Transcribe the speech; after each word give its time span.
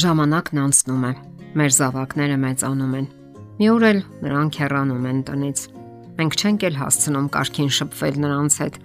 Ժամանակն 0.00 0.58
անցնում 0.62 1.02
է։ 1.04 1.08
Մեր 1.60 1.72
զավակները 1.76 2.36
մեծանում 2.40 2.92
են։ 2.96 3.06
Մի 3.58 3.66
օր 3.68 3.84
էլ 3.88 3.98
նրանք 4.24 4.58
հեռանում 4.60 5.08
են 5.10 5.18
տնից։ 5.28 5.64
Մենք 6.20 6.36
չենք 6.40 6.64
էլ 6.68 6.78
հասցնում 6.80 7.26
կարքին 7.34 7.68
շփվել 7.76 8.16
նրանց 8.22 8.56
հետ, 8.62 8.78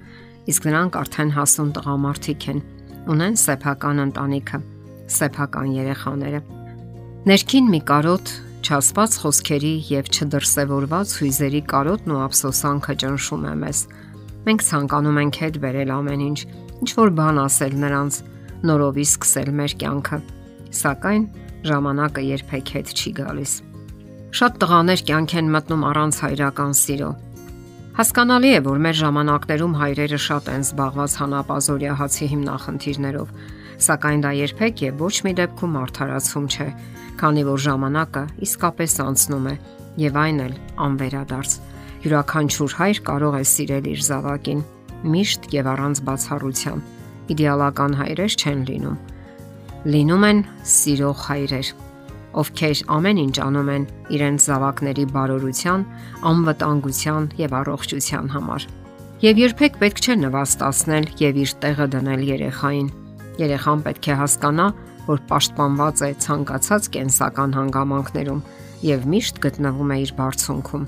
իսկ 0.52 0.68
նրանք 0.68 0.98
արդեն 1.02 1.32
հասուն 1.38 1.72
տղամարդիկ 1.78 2.48
են, 2.52 2.60
ունեն 3.16 3.40
սեփական 3.46 4.04
ընտանիքը, 4.06 4.60
սեփական 5.16 5.72
երեխաները։ 5.78 6.44
Ներքին 7.32 7.72
մի 7.72 7.82
կարոտ, 7.96 8.36
չասված 8.66 9.20
խոսքերի 9.24 9.74
եւ 9.96 10.14
չդրսևորված 10.16 11.18
հույզերի 11.22 11.66
կարոտն 11.72 12.16
ու 12.16 12.24
ափսոսանքը 12.28 13.00
ճնշում 13.06 13.46
է 13.46 13.58
մեզ։ 13.64 13.88
Մենք 14.50 14.70
ցանկանում 14.74 15.20
ենք 15.24 15.44
հետ 15.46 15.60
բերել 15.64 15.96
ամեն 15.96 16.30
ինչ, 16.30 16.40
ինչ 16.82 16.90
որ 17.00 17.20
բան 17.22 17.44
ասել 17.46 17.84
նրանց, 17.86 18.24
նորովի 18.66 19.06
սկսել 19.16 19.60
մեր 19.62 19.80
կյանքը 19.86 20.20
սակայն 20.74 21.26
ժամանակը 21.66 22.24
երբեք 22.26 22.72
հետ 22.76 22.92
չի 22.96 23.12
գալիս։ 23.20 23.54
Շատ 24.36 24.58
տղաներ 24.62 25.02
կյանք 25.08 25.34
են 25.40 25.52
մտնում 25.56 25.86
առանց 25.90 26.18
հայրական 26.26 26.74
սիրո։ 26.76 27.12
Հասկանալի 27.96 28.50
է, 28.52 28.60
որ 28.66 28.82
մեր 28.84 28.98
ժամանակներում 29.00 29.76
հայրերը 29.80 30.20
շատ 30.26 30.50
են 30.52 30.66
զբաղված 30.66 31.14
հանապազորյա 31.22 31.94
հացի 32.02 32.28
հիմնախնդիրներով, 32.34 33.30
սակայն 33.86 34.26
դա 34.26 34.32
երբեք 34.36 34.84
եւ 34.86 35.04
ոչ 35.06 35.16
մի 35.26 35.34
դեպքում 35.40 35.78
արդարացում 35.86 36.50
չէ, 36.52 36.68
քանի 37.24 37.44
որ 37.48 37.64
ժամանակը 37.66 38.24
իսկապես 38.50 38.98
անցնում 39.06 39.48
է 39.48 39.56
եւ 40.04 40.22
այն 40.26 40.44
էլ 40.46 40.54
անվերադարձ։ 40.86 41.58
Յուրաքանչյուր 42.06 42.78
հայր 42.84 43.04
կարող 43.08 43.40
է 43.40 43.44
սիրել 43.56 43.92
իր 43.96 44.06
զավակին 44.12 44.64
միշտ 45.16 45.52
եւ 45.56 45.70
առանց 45.72 46.06
բացառության։ 46.12 46.88
Իդեալական 47.32 48.00
հայրեր 48.04 48.36
չեն 48.36 48.66
լինում 48.70 49.15
լինում 49.86 50.24
են 50.26 50.40
սիրող 50.66 51.20
հայրեր, 51.30 51.68
ովքեր 52.42 52.80
ամեն 52.96 53.20
ինչ 53.22 53.36
անում 53.46 53.70
են 53.76 53.84
իրենց 54.16 54.48
զավակների 54.50 55.06
բարօրության, 55.14 55.86
անվտանգության 56.32 57.28
եւ 57.42 57.54
առողջության 57.60 58.32
համար։ 58.36 58.66
Եվ 59.26 59.42
երբեք 59.46 59.78
պետք 59.82 60.02
չէ 60.02 60.16
նվաստացնել 60.26 61.06
եւ 61.22 61.40
իր 61.46 61.52
տեղը 61.64 61.88
դնել 61.96 62.26
երեխային։ 62.30 62.90
Երեխան 63.46 63.86
պետք 63.86 64.10
է 64.10 64.18
հասկանա, 64.26 64.68
որ 65.06 65.22
պաշտպանված 65.30 66.04
է 66.06 66.12
ցանկացած 66.26 66.90
կենսական 66.96 67.56
հանգամանքներում 67.56 68.44
եւ 68.90 69.08
միշտ 69.14 69.42
գտնվում 69.46 69.94
է 69.96 69.98
իր 70.06 70.12
բարձունքում։ 70.20 70.86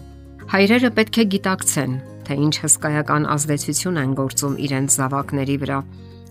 Հայրերը 0.48 0.92
պետք 0.98 1.18
է 1.18 1.26
գիտակցեն, 1.38 1.94
թե 2.28 2.38
ինչ 2.48 2.56
հսկայական 2.66 3.24
ազդեցություն 3.38 4.02
են 4.04 4.14
գործում 4.18 4.60
իրենց 4.68 4.98
զավակների 4.98 5.58
վրա 5.64 5.80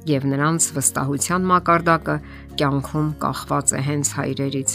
եւ 0.06 0.26
նրանց 0.30 0.66
վստահության 0.76 1.46
մակարդակը 1.50 2.16
կյանքում 2.60 3.08
կախված 3.22 3.72
է 3.74 3.80
հենց 3.86 4.10
հայրերից։ 4.16 4.74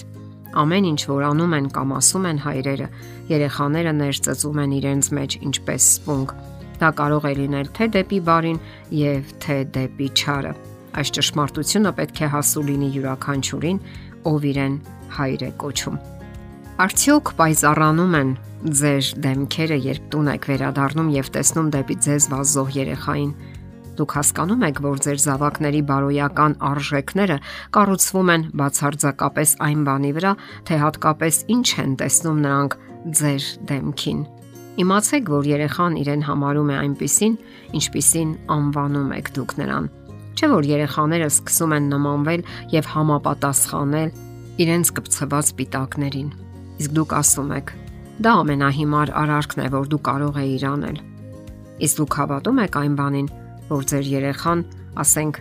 Ամեն 0.61 0.87
ինչ 0.91 1.01
որ 1.07 1.23
անում 1.29 1.53
են 1.57 1.67
կամ 1.71 1.93
ասում 1.95 2.25
են 2.31 2.39
հայրերը, 2.43 2.87
երեխաները 3.31 3.93
ներծծում 4.02 4.59
են 4.65 4.73
իրենց 4.81 5.09
մեջ 5.15 5.37
ինչպես 5.47 5.87
սպունգ։ 5.91 6.33
Դա 6.81 6.89
կարող 6.99 7.27
է 7.29 7.33
լինել 7.39 7.67
թե 7.77 7.87
դեպի 7.95 8.19
բարին 8.27 8.59
եւ 8.99 9.33
թե 9.45 9.57
դեպի 9.77 10.07
չարը։ 10.11 10.53
Այս 10.91 11.11
ճշմարտությունը 11.15 11.91
պետք 12.02 12.19
է 12.19 12.27
հասու 12.35 12.63
լինի 12.67 12.89
յուրաքանչյուրին, 12.97 13.77
ով 14.27 14.47
իրեն 14.52 14.75
հայր 15.15 15.45
է 15.47 15.52
կոչում։ 15.61 16.02
Արդյոք 16.81 17.31
պայծառանում 17.39 18.15
են 18.19 18.29
ձեր 18.81 19.07
դեմքերը, 19.23 19.77
երբ 19.87 20.03
տուն 20.11 20.29
եք 20.35 20.47
վերադառնում 20.52 21.09
եւ 21.15 21.29
տեսնում 21.37 21.69
դեպի 21.75 21.95
ձեզ 22.05 22.27
վազող 22.33 22.71
երեխային 22.81 23.31
Դուք 24.00 24.14
հասկանում 24.16 24.61
եք, 24.67 24.78
որ 24.86 25.00
ձեր 25.03 25.17
զավակների 25.22 25.81
բարոյական 25.89 26.53
արժեքները 26.72 27.38
կառուցվում 27.75 28.30
են 28.36 28.44
բացարձակապես 28.61 29.55
այն 29.67 29.82
բանի 29.88 30.11
վրա, 30.17 30.32
թե 30.67 30.77
հատկապես 30.82 31.39
ինչ 31.55 31.67
են 31.83 31.95
տեսնում 32.02 32.39
նրանք 32.45 32.77
ձեր 33.21 33.48
դեմքին։ 33.71 34.21
Իմացեք, 34.82 35.32
որ 35.36 35.48
երեխան 35.52 35.98
իրեն 36.02 36.23
համարում 36.32 36.70
է 36.71 36.76
այնպիսին, 36.82 37.33
ինչպիսին 37.82 38.30
անվանում 38.55 39.10
եք 39.20 39.32
դուք 39.36 39.55
նրան։ 39.60 39.89
Չէ 40.32 40.48
որ 40.52 40.67
երեխաները 40.71 41.27
սկսում 41.27 41.73
են 41.76 41.89
նմանվել 41.92 42.45
եւ 42.71 42.88
համապատասխանել 42.95 44.10
իրենց 44.64 44.92
կպցված 44.95 45.52
պիտակներին։ 45.60 46.30
Իսկ 46.82 46.95
դուք 46.98 47.15
ասում 47.20 47.52
եք. 47.60 47.76
դա 48.21 48.32
ամենահիմար 48.42 49.11
արարքն 49.17 49.61
է, 49.65 49.67
որ 49.73 49.86
դու 49.92 49.99
կարող 50.08 50.36
ես 50.42 50.49
իրանել։ 50.55 50.98
Իսկ 51.86 51.95
դուք 52.02 52.17
հավատում 52.21 52.60
եք 52.61 52.76
այն 52.82 52.95
բանին, 52.99 53.30
որ 53.71 53.86
ձեր 53.92 54.09
երեխան, 54.11 54.65
ասենք, 55.02 55.39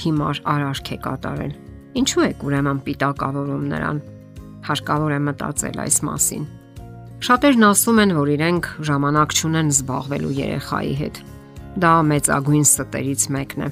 հիմար 0.00 0.40
արարք 0.54 0.90
է 0.90 0.98
կատարել։ 1.04 1.52
Ինչու 2.00 2.24
եք 2.30 2.44
ուրեմն 2.46 2.80
պիտակավորում 2.86 3.68
նրան։ 3.74 4.00
Հարկավոր 4.70 5.12
է 5.16 5.20
մտածել 5.26 5.78
այս 5.84 5.98
մասին։ 6.08 6.44
Շատերն 7.20 7.66
ասում 7.68 7.98
են, 8.00 8.12
որ 8.16 8.28
իրենք 8.32 8.66
ժամանակ 8.88 9.34
չունեն 9.36 9.72
զբաղվելու 9.74 10.36
երեխայի 10.40 10.94
հետ։ 11.00 11.20
Դա 11.84 11.92
մեծագույն 12.10 12.64
ստերից 12.70 13.24
մեկն 13.36 13.64
է։ 13.66 13.68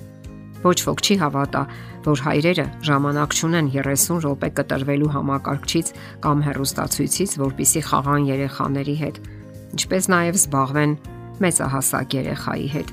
Ոչ 0.59 0.79
ոք 0.89 1.03
չի 1.07 1.15
հավատա, 1.23 1.63
որ 2.09 2.23
հայրերը 2.27 2.67
ժամանակ 2.89 3.35
չունեն 3.39 3.71
30 3.73 4.21
րոպե 4.25 4.49
կտրվելու 4.59 5.11
համակարգչից 5.15 5.93
կամ 6.25 6.45
հեռուստացույցից, 6.49 7.35
որpիսի 7.43 7.83
խաղան 7.89 8.29
երեխաների 8.29 8.97
հետ, 9.03 9.21
ինչպես 9.79 10.09
նաև 10.13 10.39
զբաղվեն 10.43 10.95
մեծահասակ 11.45 12.17
երեխայի 12.19 12.69
հետ։ 12.75 12.93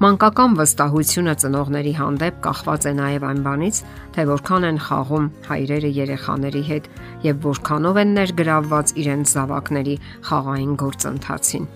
Մանկական 0.00 0.54
վստահությունը 0.56 1.32
ծնողների 1.42 1.90
հանդեպ 1.98 2.36
կախված 2.46 2.84
է 2.88 2.92
նաև 2.96 3.24
այն 3.30 3.40
բանից, 3.44 3.80
թե 4.14 4.22
որքան 4.30 4.64
են 4.68 4.78
խաղում 4.80 5.26
հայրերը 5.44 5.90
երեխաների 5.96 6.62
հետ 6.68 6.86
եւ 7.26 7.42
որքանով 7.44 8.00
են 8.00 8.14
ներգրավված 8.16 8.92
իրենց 9.02 9.34
զավակների 9.36 9.96
խաղային 10.30 10.72
գործընթացին։ 10.80 11.68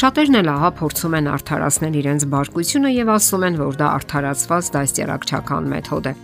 Շատերն 0.00 0.40
էլ 0.40 0.48
ահա 0.54 0.70
փորձում 0.80 1.18
են 1.20 1.30
արդարացնել 1.36 2.00
իրենց 2.00 2.26
բարկությունը 2.32 2.94
եւ 2.96 3.12
ասում 3.18 3.46
են, 3.50 3.60
որ 3.60 3.78
դա 3.84 3.92
արդարացված 4.00 4.72
դաստիարակչական 4.80 5.70
մեթոդ 5.74 6.08
է։ 6.08 6.14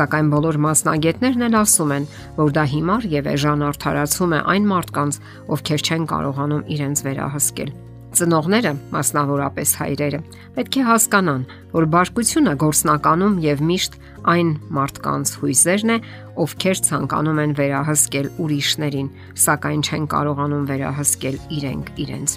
Սակայն 0.00 0.32
բոլոր 0.32 0.60
մասնագետներն 0.64 1.46
էլ 1.50 1.60
ասում 1.60 1.94
են, 1.98 2.08
որ 2.40 2.56
դա 2.56 2.64
հիմար 2.72 3.06
եւ 3.20 3.30
էժան 3.36 3.68
արդարացում 3.68 4.32
է 4.32 4.42
այն 4.54 4.72
մարդկանց, 4.72 5.22
ովքեր 5.58 5.86
չեն 5.90 6.10
կարողանում 6.14 6.66
իրենց 6.78 7.06
վերահսկել։ 7.10 7.78
Ծնողները, 8.10 8.72
մասնավորապես 8.90 9.72
հայրերը, 9.80 10.18
պետք 10.56 10.76
է 10.80 10.82
հասկանան, 10.88 11.42
որ 11.70 11.84
բարկությունը 11.94 12.54
գործնականում 12.58 13.36
եւ 13.44 13.62
միշտ 13.70 13.96
այն 14.34 14.50
մարդկանց 14.76 15.32
հույզերն 15.40 15.92
է, 15.94 15.98
ովքեր 16.42 16.80
ցանկանում 16.90 17.40
են 17.44 17.54
վերահսկել 17.60 18.28
ուրիշներին, 18.42 19.10
սակայն 19.46 19.84
չեն 19.86 20.08
կարողանում 20.10 20.64
վերահսկել 20.70 21.36
իրենք 21.60 21.92
իրենց։ 22.04 22.34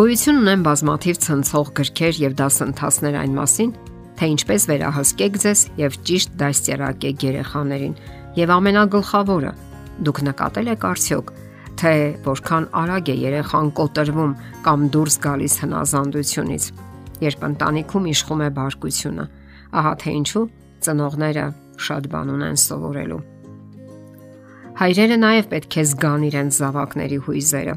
Գոյություն 0.00 0.40
ունեն 0.40 0.64
բազմաթիվ 0.70 1.20
ցնցող 1.26 1.70
գրքեր 1.80 2.18
եւ 2.24 2.34
դասընթացներ 2.40 3.20
այն 3.20 3.32
մասին, 3.36 3.70
թե 4.20 4.26
ինչպես 4.34 4.66
վերահսկեք 4.70 5.38
ձեզ 5.44 5.60
եւ 5.80 6.00
ճիշտ 6.08 6.34
դաստիարակեք 6.40 7.24
երեխաներին։ 7.26 7.94
Եվ 8.40 8.52
ամենագլխավորը, 8.56 9.52
դուք 10.06 10.20
նկատել 10.30 10.70
եք 10.70 10.84
արդյոք, 10.90 11.32
թե 11.80 11.92
որքան 12.26 12.64
արագ 12.76 13.08
է 13.08 13.16
երեխան 13.24 13.68
կոտրվում 13.78 14.32
կամ 14.66 14.82
դուրս 14.94 15.16
գալիս 15.24 15.54
հնազանդությունից, 15.64 16.64
երբ 17.24 17.44
ընտանիքում 17.48 18.08
իշխում 18.10 18.42
է 18.44 18.48
բարկությունը։ 18.58 19.24
Ահա 19.80 19.92
թե 20.02 20.14
ինչու 20.20 20.44
ծնողները 20.84 21.46
շատ 21.86 22.08
բան 22.12 22.32
ունեն 22.36 22.60
սովորելու։ 22.64 23.22
Հայրերը 24.80 25.16
նաև 25.24 25.48
պետք 25.50 25.76
է 25.80 25.84
զգան 25.90 26.22
իրենց 26.28 26.60
զավակների 26.60 27.18
հույզերը։ 27.24 27.74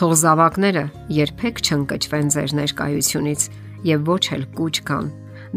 Թող 0.00 0.12
զավակները 0.20 0.84
երբեք 1.20 1.64
չընկճվեն 1.66 2.30
ձեր 2.34 2.54
ներկայությունից 2.60 3.48
եւ 3.90 4.06
ոչ 4.10 4.24
էլ 4.36 4.44
կուչ 4.58 4.76
կան։ 4.90 5.10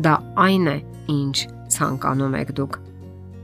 Դա 0.04 0.16
այն 0.46 0.66
է, 0.74 0.78
ինչ 1.14 1.38
ցանկանում 1.74 2.38
եք 2.42 2.58
դուք։ 2.58 2.93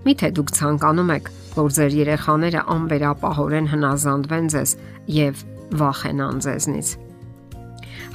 Միթե 0.06 0.30
դուք 0.38 0.52
ցանկանում 0.56 1.12
եք, 1.16 1.30
որ 1.60 1.74
ձեր 1.76 1.96
երեխաները 2.00 2.62
անվերապահորեն 2.74 3.68
հնազանդվեն 3.74 4.50
ձեզ 4.54 4.74
եւ 5.16 5.44
վախենան 5.80 6.42
ձեզնից։ 6.46 6.92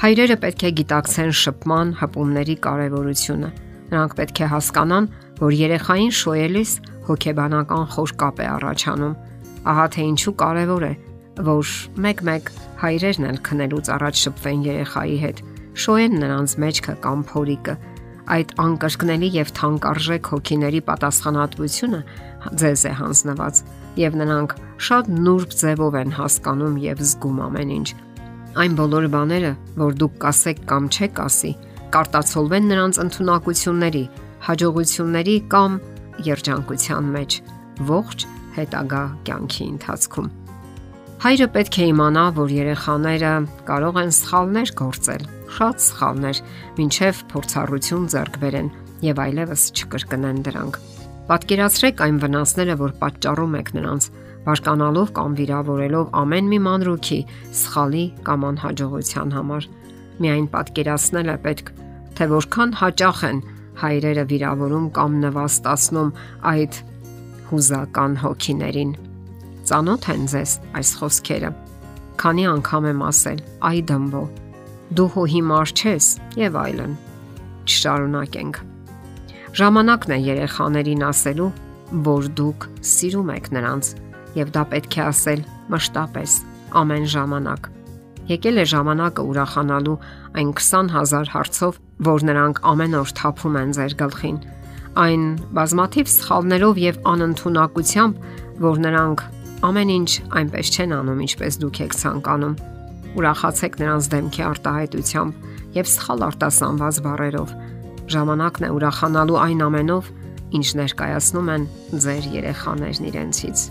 Հայրերը 0.04 0.36
պետք 0.44 0.64
է 0.64 0.70
գիտակցեն 0.81 1.32
շփման 1.40 1.92
հպումների 2.00 2.56
կարևորությունը։ 2.64 3.50
Նրանք 3.92 4.16
պետք 4.20 4.40
է 4.40 4.48
հասկանան, 4.54 5.08
որ 5.38 5.56
երեխային 5.60 6.14
շոյելիս 6.19 6.70
հոգեբանական 7.08 7.84
խոր 7.94 8.14
կապ 8.25 8.40
է 8.40 8.46
առաջանում։ 8.54 9.14
Ահա 9.75 9.86
թե 9.94 10.06
ինչու 10.08 10.34
կարևոր 10.44 10.84
է, 10.88 10.92
որ 11.44 11.72
մեկ-մեկ 12.04 12.50
հայրերն 12.84 13.28
էլ 13.31 13.38
քնելուց 13.48 13.90
առաջ 13.94 14.22
շփվեն 14.25 14.64
երեխայի 14.64 15.16
հետ, 15.25 15.42
շոյեն 15.84 16.19
նրանց 16.25 16.56
մեջքը 16.64 16.94
կամ 17.04 17.25
փորիկը 17.31 17.75
այդ 18.35 18.53
անկրկնելի 18.65 19.29
եւ 19.35 19.53
թանկարժեք 19.59 20.31
հոգիների 20.32 20.81
պատասխանատվությունը 20.88 22.00
ձեզ 22.62 22.85
է 22.85 22.93
հանձնված 23.00 23.62
եւ 24.00 24.19
նրանք 24.21 24.55
շատ 24.88 25.11
նուրբ 25.25 25.56
ձևով 25.61 25.99
են 26.00 26.15
հասկանում 26.19 26.76
եւ 26.85 27.03
զգում 27.05 27.41
ամեն 27.49 27.75
ինչ 27.75 27.88
այն 28.65 28.76
բոլոր 28.81 29.06
բաները 29.15 29.53
որ 29.85 29.99
դուք 30.00 30.15
կասեք 30.25 30.62
կամ 30.71 30.88
չեք 30.94 31.21
ասի 31.25 31.53
կարտացոլվեն 31.94 32.71
նրանց 32.75 33.00
ընտունակությունների 33.05 34.05
հաջողությունների 34.44 35.37
կամ 35.55 35.77
երջանկության 36.29 37.12
մեջ 37.15 37.37
ողջ 37.91 38.27
հետագա 38.55 39.03
կյանքի 39.27 39.65
ընթացքում։ 39.75 40.27
Հայրը 41.25 41.47
պետք 41.55 41.79
է 41.81 41.87
իմանա, 41.91 42.25
որ 42.37 42.53
երեխաները 42.55 43.32
կարող 43.69 44.00
են 44.03 44.12
սխալներ 44.19 44.73
գործել, 44.81 45.23
շատ 45.55 45.85
սխալներ, 45.85 46.43
ինչև 46.85 47.23
փորձառություն 47.31 48.05
ձեռք 48.15 48.39
բերեն 48.43 48.69
եւ 49.05 49.23
այլևս 49.25 49.65
չկրկնեն 49.75 50.43
դրանք։ 50.49 50.79
Պատկերացրեք 51.25 52.03
այն 52.05 52.17
վնասները, 52.25 52.75
որ 52.81 52.95
պատճառում 53.01 53.55
եք 53.61 53.71
նրանց, 53.79 54.09
բարկանալով 54.45 55.12
կամ 55.17 55.37
վիրավորելով 55.39 56.11
ամեն 56.21 56.51
մի 56.53 56.59
մանրուքի 56.65 57.21
սխալի 57.61 58.05
կամ 58.29 58.45
անհաջողության 58.51 59.33
համար։ 59.39 59.69
Միայն 60.21 60.49
պատկերացնել 60.53 61.33
է 61.33 61.37
պետք, 61.47 61.71
թե 62.15 62.29
որքան 62.35 62.75
հաճախ 62.81 63.23
են 63.31 63.41
հայրերը 63.81 64.25
վիրավորում 64.35 64.87
կամ 64.99 65.17
նվաստացնում 65.25 66.12
այդ 66.53 66.81
հուզական 67.49 68.12
հոգիներին։ 68.25 68.95
Ծանոթ 69.65 70.09
են 70.12 70.25
ձեզ 70.35 70.53
այս 70.79 70.91
խոսքերը։ 71.01 71.51
Քանի 72.21 72.45
անգամ 72.53 72.89
եմ 72.93 73.01
ասել՝ 73.09 73.41
այ 73.69 73.79
դմբո, 73.91 74.23
դու 74.92 75.08
հո 75.14 75.25
հիմար 75.32 75.72
չես 75.75 76.06
եւ 76.36 76.56
այլն։ 76.60 76.96
Չշարունակենք։ 77.64 78.56
Ժամանակն 79.54 80.12
է 80.14 80.19
երեխաներին 80.25 81.04
ասելու, 81.08 81.52
որ 82.04 82.26
դուք 82.40 82.66
սիրում 82.90 83.31
եք 83.34 83.48
նրանց 83.54 83.90
եւ 84.34 84.50
դա 84.56 84.64
պետք 84.75 84.98
է 84.98 85.02
ասել 85.04 85.44
մշտապես 85.72 86.34
ամեն 86.81 87.06
ժամանակ։ 87.14 87.70
Եկել 88.34 88.60
է 88.60 88.64
ժամանակը 88.72 89.25
ուրախանալու 89.31 89.96
այն 90.40 90.52
20000 90.58 91.32
հարցով, 91.34 91.81
որ 92.08 92.26
նրանք 92.28 92.60
ամեն 92.72 92.98
օր 93.00 93.14
թափում 93.20 93.58
են 93.60 93.75
ձեր 93.78 93.96
գլխին։ 94.00 94.38
Այն 95.04 95.25
բազմաթիվ 95.58 96.12
սխալներով 96.14 96.81
եւ 96.84 97.00
անընդունակությամբ, 97.14 98.28
որ 98.64 98.84
նրանք 98.84 99.25
ամեն 99.70 99.90
ինչ 99.94 100.10
այնպես 100.40 100.72
չեն 100.75 100.96
անում, 100.98 101.20
ինչպես 101.28 101.60
դուք 101.64 101.82
եք 101.84 101.98
ցանկանում։ 102.00 102.74
Ուրախացեք 103.14 103.76
նրանց 103.81 104.08
դեմքի 104.14 104.43
արտահայտությամբ 104.44 105.75
եւ 105.75 105.88
սխալ 105.90 106.25
արտասանված 106.28 106.99
բառերով։ 107.05 107.55
Ժամանակն 108.14 108.66
է 108.66 108.70
ուրախանալու 108.75 109.38
այն 109.44 109.62
ամենով, 109.64 110.08
ինչ 110.55 110.66
ներկայացնում 110.81 111.50
են 111.55 111.66
ձեր 112.05 112.26
երեխաներն 112.34 113.08
իրենցից։ 113.11 113.62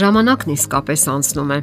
Ժամանակն 0.00 0.54
իսկապես 0.54 1.02
անցնում 1.14 1.50
է։ 1.50 1.58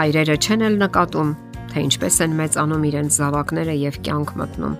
Հայրերը 0.00 0.36
չեն 0.40 0.66
էլ 0.66 0.76
նկատում, 0.80 1.30
թե 1.70 1.84
ինչպես 1.86 2.16
են 2.26 2.36
մեծանում 2.40 2.84
իրենց 2.90 3.18
զավակները 3.20 3.74
եւ 3.80 4.00
կյանք 4.10 4.34
մտնում։ 4.40 4.74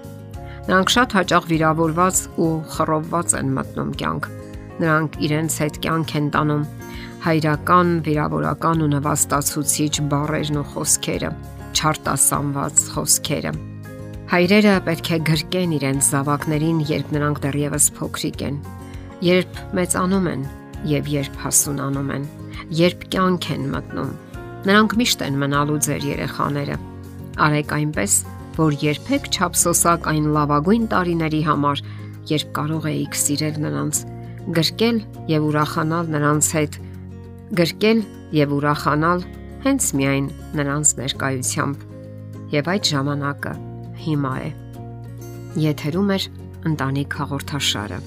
Նրանք 0.71 0.93
շատ 0.95 1.17
հաճախ 1.21 1.47
վիրավորված 1.51 2.21
ու 2.45 2.51
խռովված 2.75 3.35
են 3.41 3.55
մտնում 3.57 3.95
կյանք։ 4.01 4.29
Նրանք 4.81 5.17
իրենց 5.27 5.57
հետ 5.61 5.81
կյանք 5.87 6.15
են 6.21 6.29
տանում 6.35 6.65
հայրական, 7.21 7.89
վիրավորական 8.07 8.85
ու 8.85 8.91
նվաստացուցիչ 8.95 9.95
բառերն 10.09 10.61
ու 10.61 10.69
խոսքերը, 10.73 11.31
չարտասանված 11.77 12.85
խոսքերը։ 12.95 13.55
Հայրերը 14.31 14.75
պետք 14.87 15.09
է 15.11 15.19
գրկեն 15.31 15.73
իրենց 15.81 16.11
զավակներին, 16.15 16.85
երբ 16.91 17.17
նրանք 17.17 17.41
դեռևս 17.47 17.89
փոքրիկ 17.99 18.45
են, 18.47 18.61
երբ 19.27 19.65
մեծանում 19.81 20.31
են 20.35 20.47
եւ 20.91 21.11
երբ 21.21 21.43
հասունանում 21.45 22.15
են 22.19 22.29
երբ 22.71 23.07
կյանք 23.11 23.47
են 23.51 23.65
մտնում։ 23.73 24.11
Նրանք 24.69 24.93
միշտ 25.01 25.23
են 25.27 25.39
մնալու 25.41 25.79
ձեր 25.87 26.05
երեխաները։ 26.07 26.77
Արեք 27.47 27.73
այնպես, 27.77 28.15
որ 28.59 28.77
երբեք 28.85 29.29
չափսոսակ 29.35 30.07
այն 30.11 30.29
լավագույն 30.37 30.85
տարիների 30.93 31.41
համար, 31.49 31.83
երբ 32.31 32.53
կարող 32.59 32.87
էիք 32.91 33.19
սիրել 33.21 33.59
նրանց, 33.65 34.03
գրկել 34.61 35.01
եւ 35.33 35.49
ուրախանալ 35.51 36.13
նրանց 36.15 36.51
հետ, 36.61 36.79
գրկել 37.61 38.03
եւ 38.39 38.55
ուրախանալ 38.61 39.27
հենց 39.67 39.91
միայն 40.01 40.31
նրանց 40.61 40.95
ներկայությամբ։ 41.01 41.85
Եվ 42.55 42.73
այդ 42.75 42.95
ժամանակը 42.95 43.53
հիմա 44.07 44.33
է։ 44.47 44.49
Եթերում 45.67 46.17
է 46.17 46.19
ընտանիք 46.71 47.21
հաղորդաշարը 47.21 48.01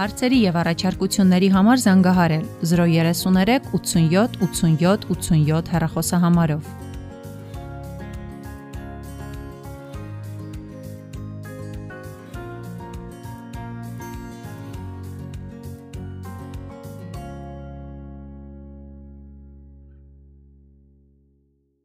հարցերի 0.00 0.36
եւ 0.40 0.56
առաջարկությունների 0.60 1.48
համար 1.52 1.80
զանգահարել 1.84 2.44
033 2.70 3.66
87 3.76 4.38
87 4.46 5.08
87 5.12 5.72
հեռախոսահամարով։ 5.74 6.79